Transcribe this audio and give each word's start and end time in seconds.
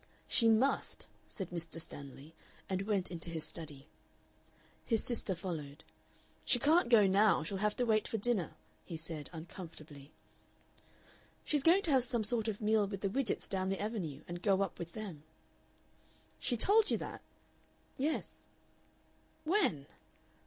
"She 0.27 0.49
must," 0.49 1.05
said 1.27 1.51
Mr. 1.51 1.79
Stanley, 1.79 2.33
and 2.67 2.87
went 2.87 3.11
into 3.11 3.29
his 3.29 3.43
study. 3.43 3.87
His 4.83 5.03
sister 5.03 5.35
followed. 5.35 5.83
"She 6.43 6.57
can't 6.57 6.89
go 6.89 7.05
now. 7.05 7.43
She'll 7.43 7.57
have 7.59 7.75
to 7.75 7.85
wait 7.85 8.07
for 8.07 8.17
dinner," 8.17 8.55
he 8.83 8.97
said, 8.97 9.29
uncomfortably. 9.31 10.11
"She's 11.45 11.61
going 11.61 11.83
to 11.83 11.91
have 11.91 12.03
some 12.03 12.23
sort 12.23 12.47
of 12.47 12.61
meal 12.61 12.87
with 12.87 13.01
the 13.01 13.09
Widgetts 13.11 13.47
down 13.47 13.69
the 13.69 13.79
Avenue, 13.79 14.23
and 14.27 14.41
go 14.41 14.63
up 14.63 14.79
with 14.79 14.93
them. 14.93 15.21
"She 16.39 16.57
told 16.57 16.89
you 16.89 16.97
that?" 16.97 17.21
"Yes." 17.95 18.49
"When?" 19.43 19.85